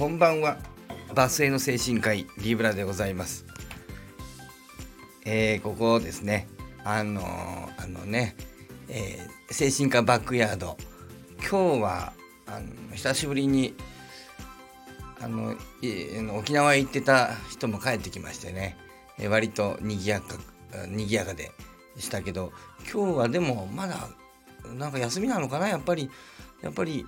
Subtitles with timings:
[0.00, 0.56] こんばんは。
[1.14, 3.44] バスへの精神科医リブラでございます。
[5.26, 6.48] えー、ここですね。
[6.84, 8.34] あのー、あのね、
[8.88, 10.78] えー、精神科バックヤード。
[11.40, 12.12] 今日は
[12.46, 13.74] あの久しぶりに
[15.20, 15.54] あの
[16.38, 18.78] 沖縄行ってた人も帰ってきましてね、
[19.18, 20.38] えー、割と賑やか
[20.88, 21.52] 賑やかで
[21.98, 22.54] したけど
[22.90, 24.08] 今日はでもまだ
[24.78, 26.10] なんか休みなのかなやっぱり。
[26.62, 27.06] やっぱり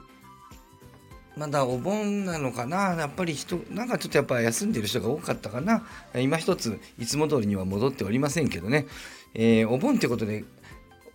[1.37, 2.95] まだお盆なのかな。
[2.95, 5.87] やっぱり人なんかちょっとやっぱ休んでる人が多かったかな。
[6.15, 8.87] 今一ついつも通りには戻っておりませんけどね、
[9.35, 10.45] えー、お盆ってことで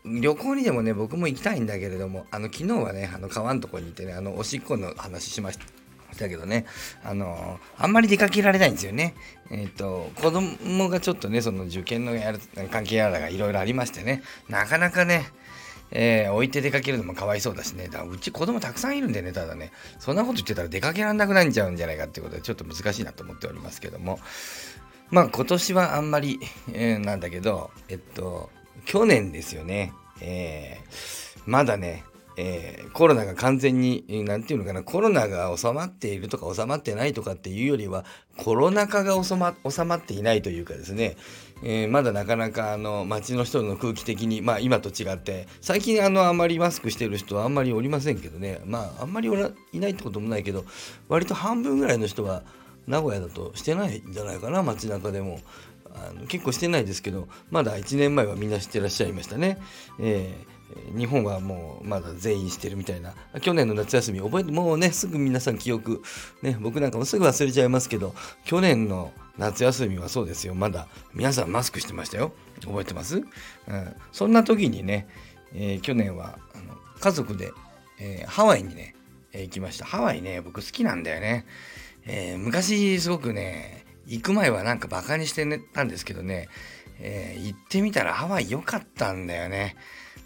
[0.06, 5.66] 旅行にでもね僕も行きたいんだけれどもあの昨日はねあの川のとこに行ってねあのおしっこの話しました
[6.18, 6.66] だけどね、
[7.04, 9.14] あのあんまり出かけられないんですよね。
[9.52, 12.40] えっ、ー、と、子供がちょっとね、その受験のやる
[12.72, 15.28] 関係やらがいろいろありましてね、なかなかね、
[15.92, 17.88] えー、置いて出かけるのもかわいそうだしね。
[17.88, 24.20] だうち子供たくさんいるんでね、ただね、そんなこと言ってたら出かけられなくなっちゃうんじゃないかっていうことで、ちょっと難しいなと思っておりますけども。
[25.10, 26.40] まあ今年はあんまり、
[26.74, 28.50] えー、なんだけど、えっと、
[28.86, 29.94] 去年ですよね。
[30.20, 32.04] えー、まだね、
[32.40, 38.06] えー、コロナが完全に、何て言うのかな、コロナが収まっているとか収まってないとかっていうよりは、
[38.38, 41.18] コロナ禍が収ま収まっていないというかですね、
[41.64, 49.30] えー、まだなかなかあの街の人の空気的に、まあ今と違って、最近あのあんまりマスクしてる人はあんまりおりませんけどね、まああんまり
[49.74, 50.64] いないってこともないけど、
[51.10, 52.44] 割と半分ぐらいの人は
[52.86, 55.40] 名古屋だとしてないんじゃないかな、街中でも。
[56.00, 59.58] あの結構してないですけど、まだ1年前はみんな知ってらっしゃいましたね。
[60.00, 60.57] えー
[60.96, 63.14] 日本はもうまだ全員してるみたいな。
[63.42, 66.04] 去年の夏休み覚えてもうねすぐ皆さん記憶
[66.42, 68.14] ね僕なんかもすぐ忘れちゃいますけど
[68.46, 70.56] 去年の夏休みはそうですよ。
[70.56, 72.32] まだ皆さんマスクしてましたよ。
[72.62, 73.26] 覚えてます、うん、
[74.12, 75.08] そんな時にね、
[75.54, 77.52] えー、去年はあの家族で、
[78.00, 78.96] えー、ハワイにね、
[79.32, 79.86] えー、行きました。
[79.86, 81.46] ハワイね僕好きなんだよね、
[82.06, 86.50] え昔すごくね行く前はなんかバカにしてたんですけどね、
[87.00, 89.76] え行ってみたらハワイ良かったんだよね。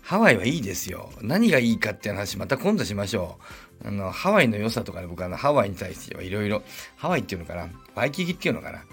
[0.02, 1.12] ハワイはいいですよ。
[1.22, 3.38] 何がいいかっていう話また今度しましょ
[3.84, 3.88] う。
[3.88, 6.64] あの、ハワイの良さとかね、僕あの、ハワイに対してはいろいろ、
[6.98, 8.84] ハワイっていうのかな、ワイキキっていうのかな、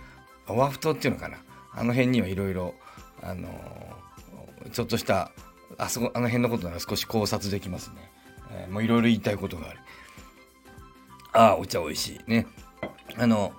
[0.49, 1.39] オアフ島っていうのかな、
[1.73, 2.75] あの辺にはいろいろ、
[3.23, 3.49] あの
[4.73, 5.33] ちょっとした、
[5.77, 8.11] あそこ、あの辺のことなら少し考察できますね。
[8.51, 9.81] えー、もういろいろ言いたいことがある。
[11.33, 12.31] ああ、お茶美味しい。
[12.31, 12.47] ね。
[13.17, 13.53] あの、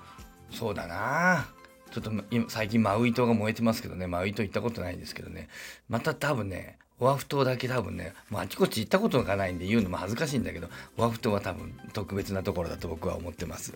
[0.51, 1.47] そうだな
[1.91, 2.11] ちょっと
[2.47, 5.47] 最近マウイ島が燃えてますけどね、マウイ島行ったことないんですけどね、
[5.89, 10.67] また多分ね、オアフ島だけ多分ねもうあちこち行ったことがないんで言うのも恥ずかしいんだけど
[10.97, 13.73] オアフ島は多分特別なところだと僕は思ってます。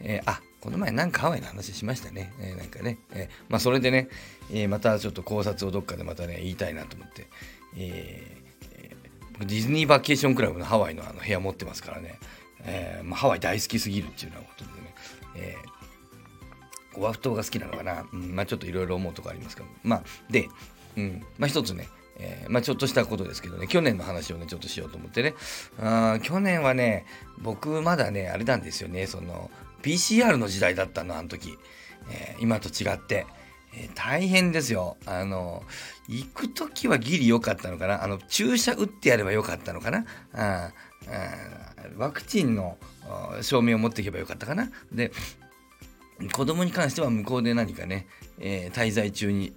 [0.00, 2.32] えー、あこの前なんかハワイの話しましたね。
[2.40, 4.08] えー、なんかね、えー、まあそれでね、
[4.52, 7.26] えまたちょっと考察をどっかでまたね言いたいなと思って、
[7.76, 8.36] え
[9.40, 12.18] ディズニーバケーションクラブのハワイのあの部屋持ってますからね、
[12.64, 14.94] えまあ、ハワイ大好きすぎるっていうようなことでね、
[15.36, 15.56] え
[16.94, 19.68] オアフ島が好きなのかな、うん、まあちょっといろいろ思うとこありますけど。
[19.82, 20.48] まあで、
[20.96, 25.34] うんまあ一つねえー、まあ、ちょっとしたことですけどね、去年の話をね、ちょっとしようと思ってね。
[25.80, 27.06] あ去年はね、
[27.38, 29.50] 僕まだね、あれなんですよね、その、
[29.82, 31.58] PCR の時代だったの、あの時。
[32.10, 33.26] えー、今と違って。
[33.74, 34.96] えー、大変ですよ。
[35.06, 35.62] あの、
[36.08, 38.04] 行く時はギリ良かったのかな。
[38.04, 40.04] あの、注射打ってやればよかったのかな。
[40.34, 40.70] あ
[41.08, 41.62] あ
[41.96, 42.78] ワクチンの
[43.40, 44.70] 証明を持っていけばよかったかな。
[44.92, 45.10] で、
[46.32, 48.06] 子供に関しては向こうで何かね、
[48.38, 49.52] え、滞在中に、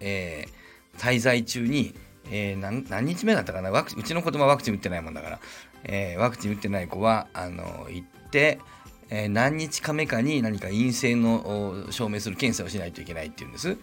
[0.00, 0.65] えー
[0.98, 1.94] 滞在中に、
[2.30, 3.70] えー、何何日目だったかな？
[3.70, 5.38] ワクうちの子供はワクチン打ってないもんだから、
[5.84, 8.58] えー、ワクチン打ってない子はあの行って、
[9.10, 13.68] えー、何日か目かに何か陰性の証明する検査をしないといけないっていうんです。
[13.70, 13.78] うん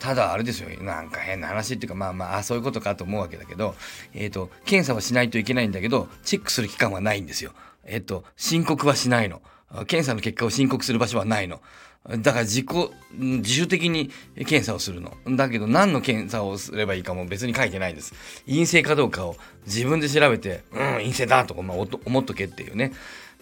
[0.00, 3.76] ただあれですよなんか変な話っていうかまあまあそういうことかと思うわけだけど、
[4.14, 7.52] えーと、検査はしないといけないんだけどチェックする期間はないんですよ。
[7.84, 9.42] えっ、ー、と申告はしないの。
[9.86, 11.60] 検査の結果を申告する場所はないの。
[12.08, 12.66] だから自己、
[13.12, 15.16] 自主的に検査をするの。
[15.36, 18.12] だけど何の検査をすればいいかも別に書いてないんです。
[18.46, 19.36] 陰性かどうかを
[19.66, 22.92] 自分で調べて、うん、陰性だとか、まあ、思っとけっていうね、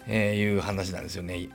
[0.07, 1.49] えー、いう話なんですよね。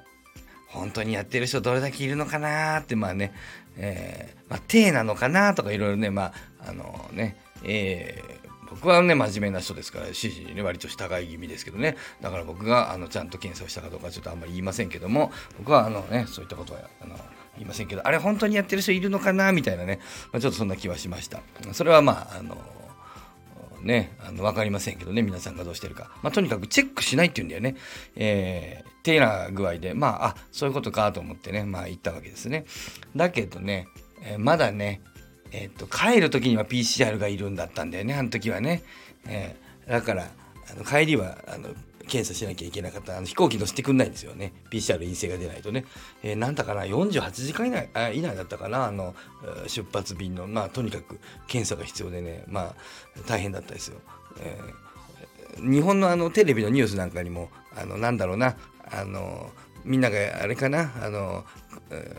[0.68, 3.32] 本当にやってる人どれだけいるのかなって、まあね、
[3.76, 11.96] えー、まあ、手なのかなとかいろいろね、まあ、あのね、えー僕はね真面目な人ですから指示にね割と従い気味ですけどね。
[12.20, 17.16] だから僕があのちゃんと検査をしたかどうかちょっとあんまり言いませんけども僕はあのねそういったことはあの
[17.56, 20.00] 言いませんけどあれ本当にやってる人いるのかなみたいなね、
[20.32, 21.40] まあ、ちょっとそんな気はしました。
[21.72, 22.56] それはまああの
[23.82, 27.76] ね、あの分かりませんけどね皆さんがどうしてるか、まあ、とにかくチェックしないっていうんだよね、
[28.16, 29.94] えー、てな具合で。
[29.94, 32.64] まああそういうことかと思ってねまあ言ったわけですね。
[33.14, 33.86] だけどね、
[34.22, 35.00] えー、まだね
[35.52, 38.82] えっと、帰る時には PCR がいるんだったんだよね、あの時はね。
[39.26, 40.30] えー、だから、
[40.70, 41.68] あの帰りはあの
[42.08, 43.16] 検査しなきゃいけなかった。
[43.16, 44.52] あの飛行機乗せてくんないんですよね。
[44.70, 45.84] PCR 陰性が出ないとね、
[46.22, 48.86] えー、なんだかな48時間以内あ以内だったかな。
[48.86, 49.14] あの
[49.66, 50.46] 出発便の。
[50.46, 52.44] まあとにかく検査が必要でね。
[52.48, 52.74] まあ
[53.26, 53.98] 大変だったですよ、
[54.40, 58.56] えー、日本のあのテレビのニュースなんかにもあのなんだろうな。
[58.88, 59.50] あの
[59.84, 60.92] みんながあれかな。
[61.02, 61.44] あの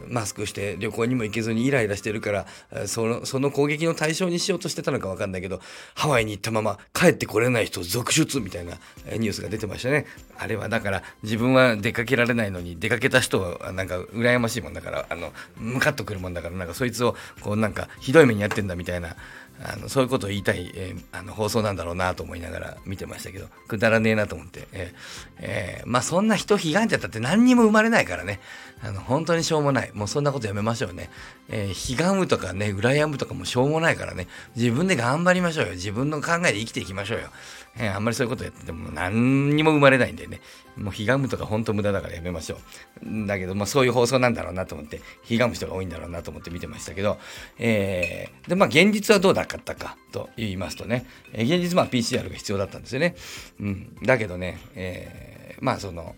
[0.07, 5.59] マスクして旅行にも行けずにイライラしてるからそのその攻撃の対象にしようとしてたのか分かんないけど
[5.93, 8.73] ハワイに行ったまま帰ってこれない人続出みたいな
[9.17, 10.05] ニュースが出てましたね。
[10.37, 19.15] あれはだから自分は出かけられないのに出かけた人はなんか羨ましいもんだからあのムカッとくるもんだからなんかそいつをこうなんかひどい目にやってんだみたいな
[19.63, 28.39] あのそういうことを言いたい、えー、あの放送なんだろうなと思いながら見てましたけどくだらねえなと思って、えーえー、まあそんな人悲願じゃったって何にも生まれないからね。
[28.80, 29.92] あの本当にしょうもない。
[29.95, 31.09] もうそんなことやめましょうね、
[31.50, 34.27] えー、悲願むとかね羨むとかもしょうもないからね。
[34.56, 35.71] 自分で頑張りましょうよ。
[35.71, 37.30] 自分の考えで生きていきましょうよ。
[37.79, 40.41] えー、あんまりそういうことやってても何にも生まれないんでね、
[40.75, 42.57] もうひがむとか本当無駄だからやめましょ
[43.03, 43.27] う。
[43.27, 47.18] だけど、まあそういう放送なんだろうなと思って、ひがむ人が多いんだろうなと思って見てましたけど、
[47.59, 53.15] えー、で、まあ現実はどうだったかと言いますとね、えー、現実まあ PCR が必要だったんですよね。
[53.59, 53.95] うん。
[54.03, 56.15] だけどね、えー、まあその、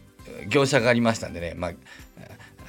[0.48, 1.72] 業者がありましたんでね、まあ、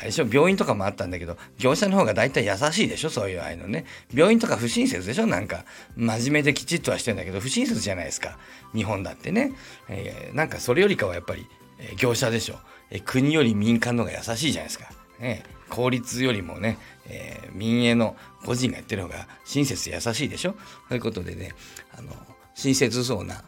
[0.07, 3.85] 一応病院とかもあったんだけど、業者の方が大体優しいでしょそういうああいうのね。
[4.13, 5.65] 病院とか不親切でしょなんか、
[5.97, 8.39] 真面目できちっとはしてんだけど、不親切じゃないですか。
[8.75, 9.53] 日本だってね。
[9.89, 11.47] えー、なんかそれよりかはやっぱり、
[11.79, 12.59] えー、業者でしょ。
[12.91, 14.91] えー、国より民間の方が優しいじゃないですか。
[15.21, 20.59] ね、効率よりもね、えー、民営の個人がやってる方が親切優しいでしょそ
[20.91, 21.53] ういうことでね、
[21.97, 22.13] あの、
[22.55, 23.45] 親切そうな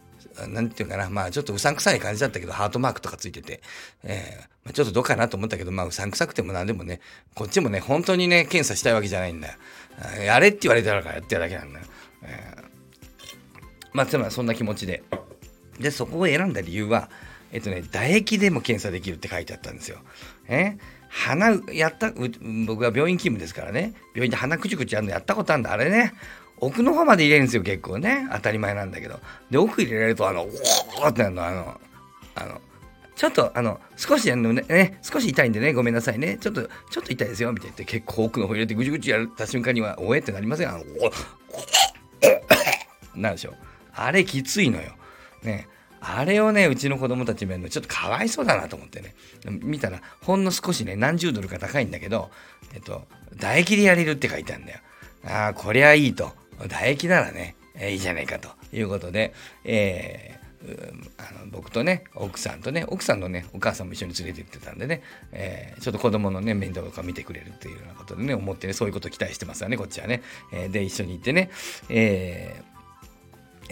[0.48, 3.60] なんていうかな、まあちょっとうさんくさい感じだったけど、ハートマークとかついてて、
[4.04, 7.00] えー、ま、ちょっとどうかなと思ったけど、まあうさんくさくてもなんでもね、
[7.34, 9.54] こっちもね、本当にね、検査したいわけじゃないんだよ。
[10.24, 11.86] やれって言われてるからやってるだけなんだよ。
[12.24, 15.02] えー、まあつまりそんな気持ちで。
[15.78, 17.10] で、そこを選んだ理由は、
[17.52, 19.98] えっとね、唾液でも検査できるって書いてあったんですよ。
[20.48, 20.76] え
[21.12, 22.10] 鼻やった
[22.66, 26.14] 僕は病院勤務ですからね病院で鼻くちくちやるのやったことあるんだあれね
[26.58, 28.28] 奥の方まで入れるんですよ結構ね。
[28.32, 29.18] 当たり前なんだけど。
[29.50, 31.80] で奥入れられるとあのおーってなるのあの
[32.34, 32.60] あの
[33.14, 36.38] ちょっとあの少しあのね、ね、少し痛いんでねごめんなさいね。
[36.40, 37.76] ちょっとちょっと痛いですよみたいな。
[37.76, 40.68] 言って結構奥の方入れてぐちぐちやった瞬間にはおえってなりません。
[40.68, 40.84] あの
[43.14, 43.54] なんでしょう
[43.94, 44.92] あれきついのよ
[45.42, 45.68] ね
[46.00, 49.14] あれをねうちの子供たち見るのちょっとかわいそうだなと思ってね
[49.44, 52.30] 見たらほんの少しね何十ドルか高いんだけど
[52.74, 53.06] えっと
[53.36, 54.80] 唾液でやれるって書いてあるんだよ
[55.24, 58.48] ああこりゃいいと唾液ならね、えー、いいじゃないかと。
[58.72, 59.34] いうことで、
[59.64, 65.02] えー、あの僕とね奥さんとね奥さんのねお母さんも一緒に連れて行ってたんでね、
[65.32, 70.22] えー、ちょっと子供のね面倒とか見てくれるっていうようなことでね思ってねそういうことを期待してますわねこっちはね、
[70.52, 71.50] え、で一緒に行ってね、
[71.88, 72.62] え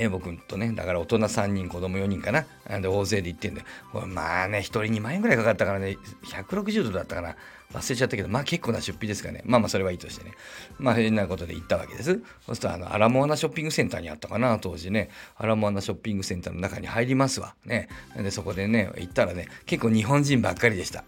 [0.00, 2.46] えー、僕とね、だから大人3人、子供4人かな。
[2.80, 3.62] で、大勢で行ってんで、
[3.92, 7.36] まあね、1人2万円ぐらいかかったからね、160ドルだったかな。
[7.74, 9.42] 忘れちゃったけど、まあ結構な出費ですかね。
[9.44, 10.32] まあまあそれはいいとしてね。
[10.78, 12.14] まあ変なことで行ったわけです。
[12.46, 15.10] そうすると、あの、アラモアナショッピングセンターにあったかな、当時ね。
[15.36, 17.54] アラモアナショッピングセンターの中に入りますわ。
[17.66, 17.88] ね。
[18.16, 21.04] で、そこでね、行ったらね、結構日本人ばっかりでした。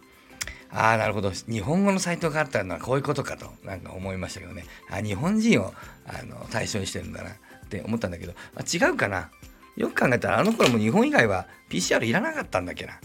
[0.70, 1.30] ああ、なるほど。
[1.30, 4.64] 日本語のサイトがあったのはこういうことかと、なんか思いましたけどね。
[4.90, 5.74] あ日本人を
[6.06, 7.30] あの対象にしてるんだな
[7.78, 9.30] って思ったんだけど、あ違うかな。
[9.76, 13.00] よく考えたら、あの頃も日本以外は PCR いらなかったんだっけな。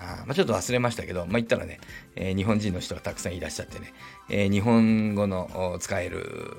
[0.00, 1.80] あまあ、ちょっと忘れましたけど、まあ、言ったらね、
[2.14, 3.92] えー、日本人の人がたくさんいらっしゃってね、
[4.30, 6.56] えー、日本語の使える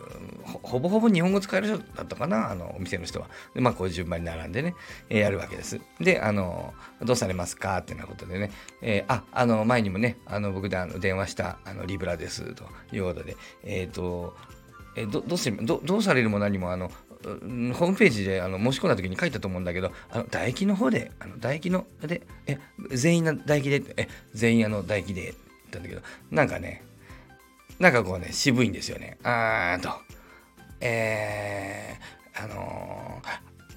[0.61, 3.27] ほぼほぼ日本語使える人だったかな、あのお店の人は。
[3.53, 4.75] で、まあ、こういう順番に並んでね、
[5.09, 5.79] えー、やるわけです。
[6.01, 8.51] で、あの、どうされますかってなことでね、
[8.81, 14.35] え、あ、あの、前にもね、あの僕であの電話したあのリブラですということで、えっ、と、
[14.95, 16.91] え、どどうしどどうされるも何もあの
[17.23, 22.59] ホームページであの申し込んだ時に書いたと思うんだけど、あの唾液の方で、あの唾液ので、え、
[22.91, 26.83] 全員の唾液で、え、全員あの唾液で、って言ったんだけど、なんかね、
[27.77, 29.17] なんかこうね、渋いんですよね。
[29.23, 29.89] あーと、
[30.81, 33.21] えー、あの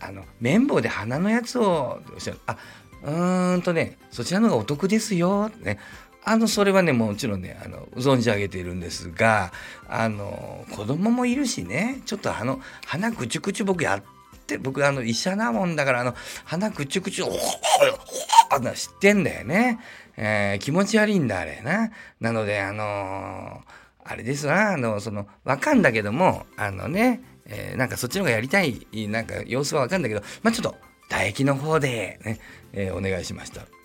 [0.00, 2.00] ー、あの、綿棒で鼻のやつを、
[2.46, 2.56] あ、
[3.02, 5.78] うーんとね、そちらの方がお得ですよ、ね。
[6.24, 9.52] あの、それはね、もちろんね、あの、存じ上げているんですが、
[9.88, 14.02] あの、子供もいるしね、ちょっとあの、鼻ぐちゅぐちゅ僕やっ
[14.46, 16.14] て、僕あの、医者なもんだから、あの、
[16.44, 17.38] 鼻ぐちゅぐちゅ、おほほ
[18.58, 19.80] ほ知ってんだよね。
[20.16, 21.90] えー、気持ち悪いんだ、あれな。
[22.20, 23.62] なので、あの
[24.04, 30.76] あれですな、あの、その、わかんだけども、あのね、えー、なんかそっちの方がやりたい、なんか様子はわかんだけど、まあちょっと、
[31.08, 32.40] 唾液の方でね、
[32.72, 33.81] えー、お願いしました。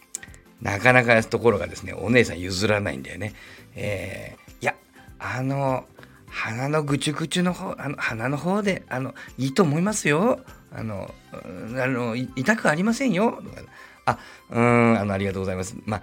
[0.61, 3.33] なかなかところがですね、お姉さん譲らないんだよね。
[3.75, 4.75] えー、いや、
[5.19, 5.85] あの、
[6.27, 10.39] 鼻のぐちゅぐちゅの方、あの鼻の方で、あの、いいと思いますよ。
[10.71, 13.41] あの、あの痛くありませんよ。
[13.43, 13.61] とか
[14.05, 15.75] あ、うん、あの、ありがとうございます。
[15.85, 16.01] まあ、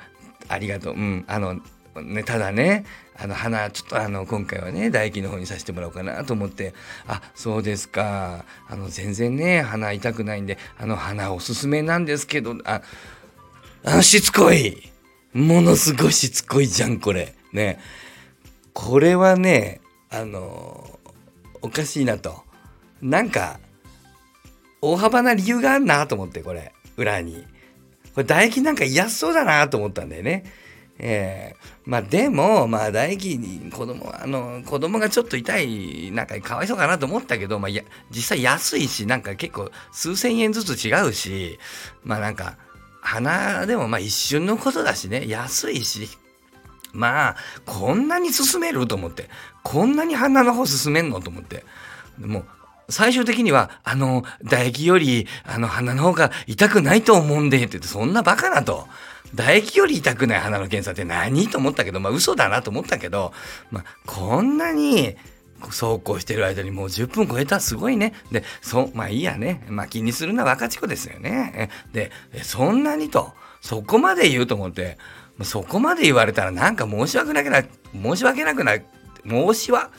[0.49, 0.95] ありがとう。
[0.95, 1.61] うん、あの、
[2.03, 2.85] ね、ただね、
[3.17, 6.75] あの、花、ちょっとあの、今回はね、唾液の方にさせてもらおうかなと思って、
[7.07, 8.45] あ、そうですか。
[8.69, 12.83] あの、全然ね、鼻痛くないんで、あの、鼻おすすめなんですけど、あ、
[13.87, 14.91] あしつこい。
[15.35, 17.35] ものすごいしつこいじゃん、これ。
[17.53, 17.79] ね。
[18.73, 20.99] これはね、あの、
[21.61, 22.45] おかしいなと。
[23.03, 23.61] なんか、
[24.81, 27.45] 大幅な理由があるなと思って、これ、裏に。
[28.15, 30.45] これ、唾液なんか嫌そうだなと思ったんだよね。
[30.99, 41.59] えー、まあでも、まあ唾液に子供、あの、子供がちょっと痛い、なんかかわいそうかなと思ったけど、まあや、実際安いし、なんか結構数千円ずつ違うし、
[42.03, 42.57] まあなんか、
[43.05, 46.09] 花でもまあ一瞬のことだしね、安いし、
[46.93, 49.29] まあ、こんなに進めると思って、
[49.63, 51.65] こんなに花の方進めんのと思って、
[52.19, 52.45] もう、
[52.89, 58.89] 最終的には、あの、唾液より、あの、鼻の方が痛くないと思うんで、って言って、そんなバカなと。
[59.37, 63.33] 唾液より痛くない鼻の検査って何と思ったけど、まあ嘘だなと思ったけど、
[63.71, 65.17] まあこんなに
[65.69, 68.15] 走行してる間にもう10分超えたすごいね。
[68.31, 69.65] で、そ、まあいいやね。
[69.69, 71.71] まあ気にするのは若ち子ですよね。
[71.93, 72.11] で、
[72.43, 74.99] そんなにと、そこまで言うと思って、
[75.43, 78.77] そこまで言われたらなんか申し訳なくな、申し訳なくな、
[79.27, 79.91] 申しは、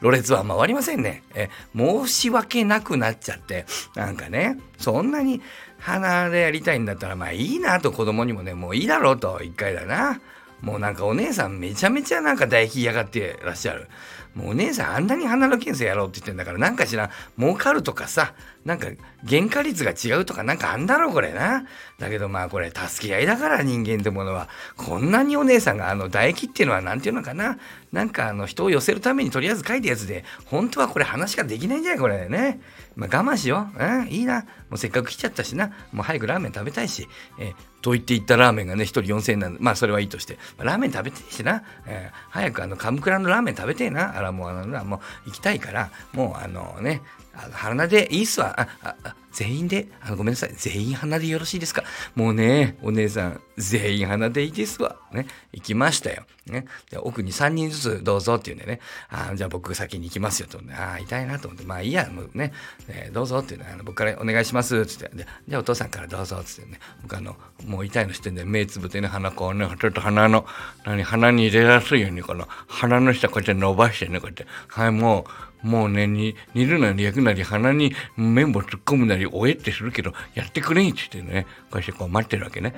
[0.00, 1.22] ろれつは回りませんね。
[1.34, 5.42] え、申し訳なくなっちゃって、なんかね、そんなに
[5.78, 10.20] 鼻でやりたいんだったら、まあいいなと子供にもね、もういいだろうと、一回だな。
[10.60, 13.88] もうなんかお姉さんめちゃめちゃなんか唾液嫌がってらっしゃる。
[14.34, 18.34] もうお姉さんあんなに鼻の検査やろうって言ってんだからなんかしら儲かるとかさ
[18.68, 18.88] なんか
[19.26, 21.64] 原価率が違うとかなんかあんだろこれな。
[21.98, 27.58] だけどまあこれ助け合いだから人間ってものはこんなにお姉さんがあの唾液っていうのは何て言うのかな。
[27.92, 32.60] なんかあの人を寄せるためにとりあえず書いたやつで本当はこれ話ができないんじゃないこれね。
[32.94, 33.82] まあ我慢しよう。
[33.82, 34.42] うんいいな。
[34.68, 35.68] もうせっかく来ちゃったしな。
[35.90, 37.08] もう早くラーメン食べたいし、
[37.38, 44.18] えー、と言って言ったラーメンがね1人4000円なんでまあそれはいいとして、ラーメン食べていしな、えー、早くあのカムクラのラーメン食べてえな。
[44.18, 47.00] あらもうあのもう行きたいからもうあのね
[47.38, 48.54] あの鼻でいいっすわ。
[48.60, 50.52] あああ全員であのごめんなさい。
[50.56, 51.84] 全員鼻でよろしいですか？
[52.16, 54.96] もうねお姉さん全員鼻でいいですわ。
[55.12, 56.24] ね行きましたよ。
[56.46, 56.64] ね。
[56.90, 58.80] で奥に3人ずつどうぞって言うんでね。
[59.10, 60.58] あじゃあ僕先に行きますよと。
[60.72, 61.64] ああ痛いなと思って。
[61.64, 62.52] まあいいやもうね、
[62.88, 65.10] えー、どうぞっていうのあの僕からお願いしますっつって。
[65.46, 66.80] じゃあお父さんからどうぞっつってね。
[67.02, 70.46] 僕あのもう痛いのしてんで目つぶってね鼻こうねちょっと鼻の
[70.84, 74.46] 何鼻に入れやすいようにこの鼻の下こうやって伸ばしてねこうやって。
[74.66, 75.30] はいもう
[75.62, 82.74] もうね、煮るなり焼くなり鼻に綿棒突っ込むなりおえってするけど、やってくれんって言ってね、こうしてこう待ってるわけね。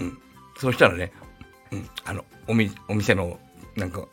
[0.00, 0.18] うん。
[0.58, 1.12] そうしたらね、
[1.70, 3.38] うん、あの、おみ、お店の、
[3.76, 4.06] なんか、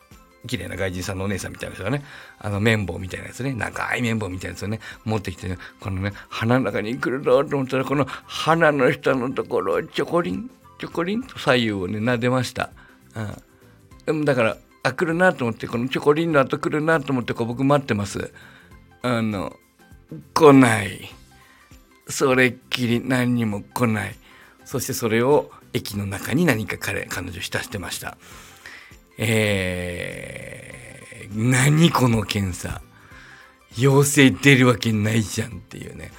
[0.46, 2.02] 綺麗な外人さんのお姉さんみたいな人がね、
[2.38, 12.70] あの綿棒みたいなやつね、長い綿棒みたいなやつをね、持ってきてね、このね、鼻の中に来るぞと思ったら、この鼻の下のところをちょこりん、ちょこりんと左右をね、撫でました。
[14.06, 14.24] うん。
[14.24, 18.32] だから、あ来るなと思ってこのチョコリンの後来るなと思ってこう僕待ってます
[19.02, 19.52] あの
[20.32, 21.10] 来ない
[22.10, 24.14] それっきり何にも来ない。
[24.64, 28.16] そしてそれを駅の中に何か彼彼女浸してました。
[29.18, 32.80] えー、何この検査。
[33.78, 36.10] 陽性出るわけないじゃんっていうね。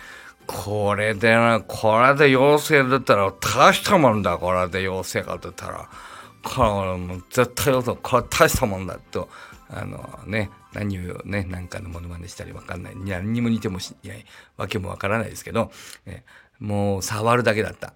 [0.47, 1.61] これでな。
[1.61, 4.37] これで陽性だったら大したもんだ。
[4.37, 5.89] これで陽性が出たら。
[6.43, 9.29] これもう絶対よこれ大したもんだと。
[9.73, 14.25] あのね何をね何かのものまねしたり分かんない何にも似てもしない
[14.57, 15.71] わけもわからないですけど、
[16.05, 16.23] え
[16.59, 17.93] もう触るだけだった。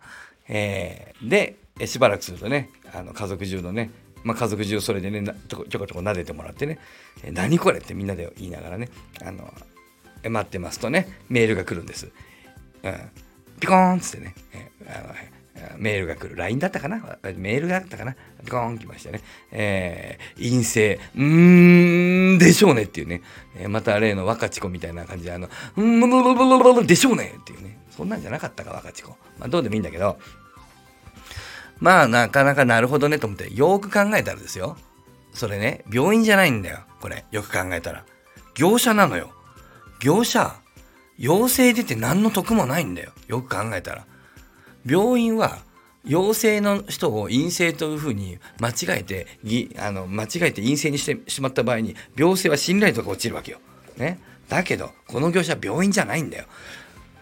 [0.48, 3.92] えー、でしばらくするとねあの家族中のね
[4.24, 6.80] まあ、家族中それでねちょこちょこ撫でてもらってね
[7.24, 8.90] 「え何これ?」ってみんなで言いながらね
[9.24, 9.54] あの
[10.28, 12.12] 待ってますとねメールが来るんです。
[12.82, 13.12] うん、
[13.60, 15.14] ピコーンっつってね、えあの
[15.78, 16.36] メールが来る。
[16.36, 17.18] LINE だったかな？
[17.36, 18.16] メールがあったかな？
[18.50, 19.22] ゴーン来ましたね。
[19.52, 21.00] えー、陰性。
[21.16, 23.22] うーん、でしょうねっていうね。
[23.58, 25.48] えー、また例の若智子みたいな感じで、あの、
[25.78, 27.80] うーん、でしょうねっていうね。
[27.90, 29.12] そんなんじゃなかったか、若智子。
[29.40, 30.18] まあ、どうでもいいんだけど。
[31.80, 34.78] まあ、なかなかなるほどねと思って、よく考えたらですよ。
[35.34, 36.80] それね、病院じゃないんだよ。
[37.00, 38.06] これ、よく考えたら。
[38.56, 39.32] 業者なのよ。
[40.00, 40.56] 業者、
[41.18, 43.12] 陽性出て何の得もないんだよ。
[43.28, 44.06] よく考えたら。
[44.86, 45.60] 病院は
[46.06, 49.28] 陽性の人を陰性というふうに間違えて
[49.80, 53.60] あの間違えて陰性にしてしまった場合に病性は信頼度が落ちるわけよ。
[53.98, 56.46] ね、だけどこの業者は病院じゃないんだよ。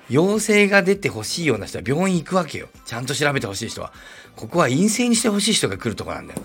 [0.09, 2.67] 陽性が出てほしいような人は病院行くわけよ。
[2.85, 3.93] ちゃんと調べてほしい人は。
[4.35, 6.41] ここは陰性にしてほしい人が来るとこなんだよ。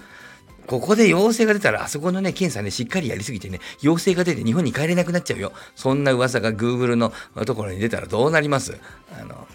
[0.69, 5.53] ここで陽性が出たら、あそこのね、検査ね、しっかりやりすぎてね、陽性が出て日本に帰れなくなっちゃうよ。
[5.75, 7.13] そんな噂が Google の
[7.47, 8.79] ところに出たらどうなります？
[9.19, 9.49] あの、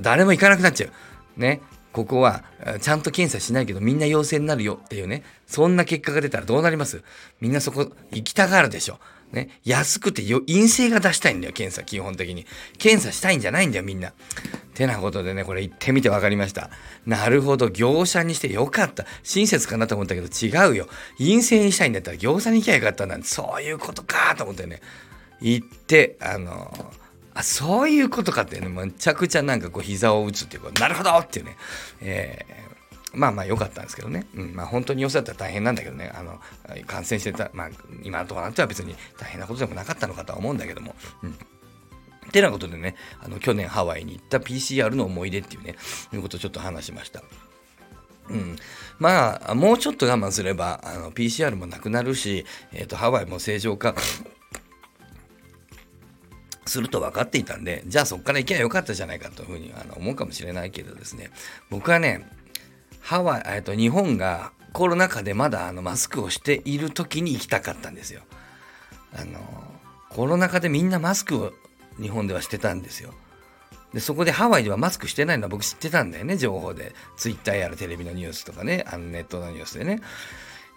[0.00, 1.40] 誰も行かなくなっちゃう。
[1.40, 1.60] ね。
[1.92, 2.44] ここは
[2.80, 7.02] ちゃんと検査しないけどみんな陽性になるよっていうね、そんな結果が出たらどうなります？
[7.40, 9.00] みんなそこ行きたがるでしょ。
[9.32, 12.46] ね、安くてよ陰性が出したいんだよ、検査、基本的に。
[12.78, 14.12] 検査したいんじゃないんだよ、みんな。
[14.74, 16.70] てなことでね、これ行ってみて分かりました。
[17.06, 19.04] なるほど、業者にしてよかった。
[19.22, 20.88] 親切かなと思ったけど違うよ。
[21.18, 24.80] 陰性にしたいんだったら業者に行きゃよかったなんて、そういうことかと思ってね、
[25.40, 26.92] 行って、あの
[27.34, 31.56] あそういうことかってね、めちゃくちゃなんかこう膝を打つっていうか、なるほどっていうね、
[32.00, 32.70] えー
[33.12, 34.26] まあまあ良かったんですけどね。
[34.34, 36.12] うん、まあ本当に陽性だったら大変なんだけどね。
[36.14, 36.40] あの、
[36.86, 37.70] 感染してた、まあ
[38.02, 40.94] 今のところなんては別に大変なことでもなかったのかとは思うんだけども。
[41.22, 41.34] うん。
[42.30, 45.76] てなことでね、あの、去年ハワイに行った PCR の思い出っていうね、
[46.12, 47.22] いうことをちょっと話しました。
[48.28, 48.56] うん、
[49.00, 53.94] まあ、もうちょっと我慢すれば、あの PCR もなくなるし、えーと、ハワイも正常化
[56.70, 61.30] すると分かっていたんで、じゃあそこから行けばよかったじゃないかというふうにあの思うかもしれないけどですね、
[61.68, 62.26] 僕はね、
[63.00, 68.22] ハワイ、えっと、日本がコロナ禍でまだあのマスクをしている時に行きたかったんですよ。
[69.12, 69.40] あの
[70.10, 71.52] コロナ禍でみんなマスクを
[72.00, 73.12] 日本ではしてたんですよ。
[73.92, 76.94] でそこでハワイではマスクしてないのは僕知ってたんだよね情報で。
[77.16, 80.00] ツイッターやらテレビのニュースとかねあのネットのニュースでね。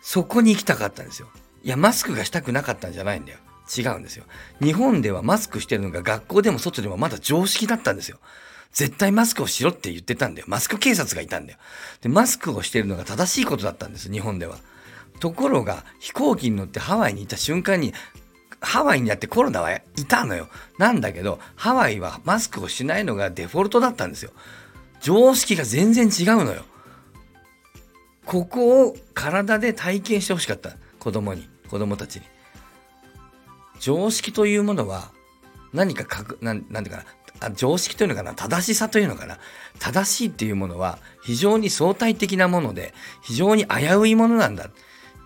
[0.01, 1.27] そこに行きたかったんですよ。
[1.63, 3.37] いやマスクがしたくなかったんじゃないんだよ。
[3.77, 4.25] 違うんですよ
[4.61, 8.19] 日本ではマスクしてるのが学校でも外でもまだ常識だったんですよ
[8.73, 10.47] 絶対マスクをしろって言ってたんだよ。
[10.49, 11.59] マスク警察がいたんだよ。
[12.01, 14.57] で、マスクをしてるのが正しいことだったんです、日本では。
[15.19, 17.93] ところが、飛行機に乗ってハワイに行った瞬間に、
[18.59, 20.49] ハワイにやってコロナはいたのよ。
[20.79, 24.31] なんだけど、ハワイはマスクをしないのがデフォルトだったんですよ。
[25.01, 26.63] 常識が全然違うのよ。
[28.25, 30.71] ここを体で体験してほしかった。
[30.97, 32.32] 子供に、子供たちに。
[33.83, 35.11] 常識というものは、
[35.73, 37.03] 何かかく、なん、なんていうか
[37.41, 39.39] な、常識というのかな正しさというのかな
[39.77, 44.69] 正しいっていうものは非常に相対的なもので非常に危ういものなんだ。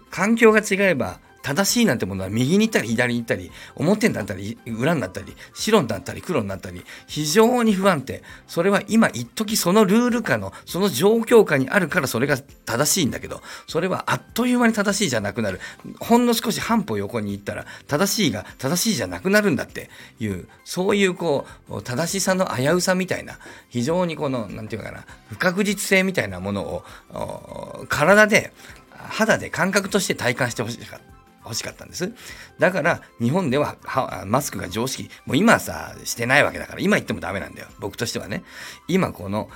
[0.09, 15.61] 環境が違えば正しいなんてものは右に行ったり左に行ったり表になったり裏になったり白になったり黒になったり非常に不安定それは今一時そのルール下のその状況下にあるからそれが正しいんだけどそれはあっという間に正しいじゃなくなる
[16.01, 26.83] ほんの少し半歩横に行ったら正しいが正しいじゃなくなるんだっていうそういうこう正しさの危うさみたいな非常にこの何て言うかな不確実性みたいなもの
[27.13, 28.51] を体で
[28.91, 31.16] 肌で感覚として体感してほしかった。
[31.47, 32.11] 欲しかったんです。
[32.59, 33.77] だから日本では
[34.25, 35.09] マスクが常識。
[35.25, 37.67] もう今さ、してないわけだから、今言ってもダメなんだよ。
[37.79, 38.43] 僕としてはね。
[38.87, 39.49] 今この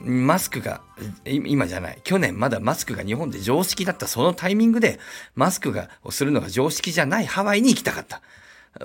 [0.00, 0.80] マスクが、
[1.24, 1.98] 今じゃない。
[2.04, 5.00] 去年まだマスクが日本で常識だったそのタイミングで、
[5.34, 8.22] マスクがをするのが常識じゃないハワイに行きたかった。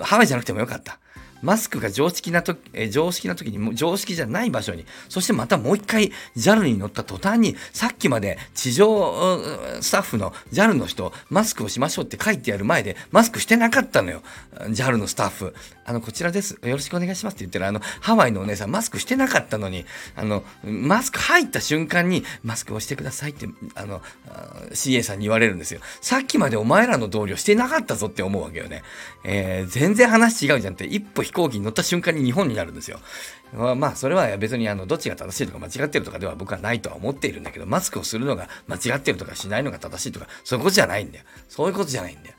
[0.02, 0.98] ハワイじゃなくてもよかった。
[1.44, 9.38] マスクが常識なと、え常識な時に、常識じゃない場所に、そしてまたもう一回 JAL に乗った途端に、さっきまで地上
[9.82, 14.22] スタッフの JAL の人、マスクをしましょうって書いてある前で、マスクしてなかったのよ。
[14.70, 15.54] JAL のスタッフ。
[15.84, 16.58] あの、こちらです。
[16.62, 19.84] よろしくお願いしますって言ってる、あの、ハワイのお姉さん、マスクしてなかったのに、
[20.16, 24.00] あの、マスク入った瞬間に、マスクをしてくださいって、あの、
[24.72, 25.80] CA さんに言われるんですよ。
[26.00, 28.82] さっきまでお前らの同僚してなかったぞって思うわけよね。
[29.24, 33.00] えー、全然話違うじゃんって、一歩飛行機に乗った瞬間に日本になるんですよ。
[33.54, 41.24] まあ、それは別にあの、どっちが正しいとか間違ってるとかでは僕はないとは思っているんだけど、マスクをするのが間違ってるとかしないのが正しいとか、そういうことじゃないんだよ。
[41.48, 42.33] そういうことじゃないんだよ。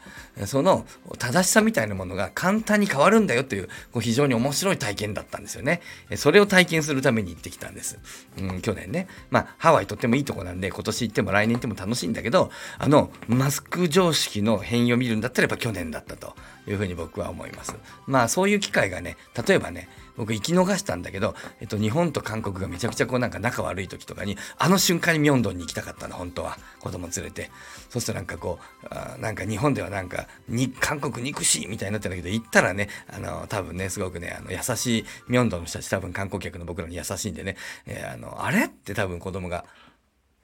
[0.46, 0.86] その
[1.18, 5.82] 正しさみたいなものが簡単に変わるんだよというこう非常に面白い体験だったんですよね。
[6.16, 8.00] それを体験するために行ってきたんです。
[8.38, 9.08] うん、去年ね。
[9.30, 16.36] まあ、ハワイとってもいいとこなんで、今年行っても来年行っても楽しいんだけど、あの、マスク常識の変異を見るんだったらやっぱ去年だったと
[16.68, 17.76] いうふうに僕は思います。
[18.08, 26.58] まあ、そういう機会がね、例えばね、僕行き逃したんだけど、えっと、日本と韓国がめちゃくちゃこうなんか仲悪い時とかに、あの瞬間にミョンドンに行きたかったの、本当は。
[26.80, 27.52] 子供連れて。
[27.90, 38.66] そうするとなんかこう、あなんか日本ではなんか、に、韓国憎しいみたいになってんだけど、行ったらね、あの、多分ね、すごくね、あの、優しいミョンドンの人たち多分観光客の僕らに優しいんでね、えー、あの、あれ？
[38.66, 39.66] って多分子供が、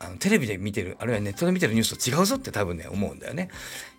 [0.03, 3.49] あのテレビで見てるあるいはネットで見てるニュースと違うぞって多分ね思うんだよね、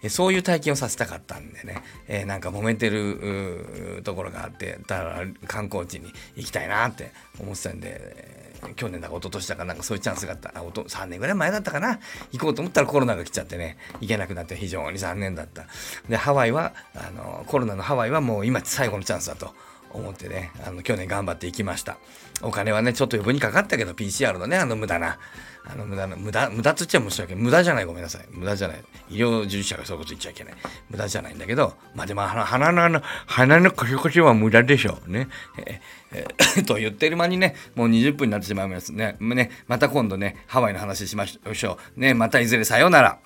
[0.03, 10.51] えそういう体験をさせたかったんでね、えー、なんか揉めてるところがあってだから観光地に行きたいなって思ってたんで、えー、去年だか一昨年だかなんかそういうチャンスがあった。
[10.51, 12.01] あと3年ぐらい前だったかな。
[12.33, 15.67] 行こうと思ったらコロナが来ちゃってね行けなくなって非常に残念だった。
[16.09, 19.55] でハワイはあのコロナのハワイはもう今最後のチャンスだと
[19.93, 21.99] 思ってね、あの、去年頑張っていきました。
[22.43, 25.19] お金はね、ちょっと余分にかかったけど、PCR のね、あの無駄な、
[25.65, 27.45] あの無駄な、無駄、無駄っつっちゃ申し訳ない。
[27.45, 28.27] 無駄じゃない、ごめんなさい。
[28.31, 28.85] 無駄じゃない。
[29.11, 30.55] 医療従事者がそういうこと言っちゃいけない。
[30.91, 35.29] 無駄じゃないんだけど、まあでも、鼻の、鼻のコシコシは無駄でしょうね。
[35.65, 39.17] えー、 と言ってる間にね、もう20分になってしまいますね。
[39.21, 42.01] ね、また今度ね、ハワイの話しましょう。
[42.01, 43.19] ね、またいずれさようなら。